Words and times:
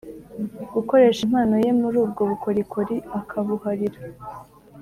gukoresha 0.73 1.19
impano 1.27 1.55
ye 1.63 1.71
muri 1.81 1.95
ubwo 2.03 2.21
bukorikori 2.31 2.95
akabuharira 3.19 3.99